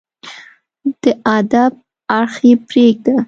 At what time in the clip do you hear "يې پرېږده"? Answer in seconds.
2.47-3.13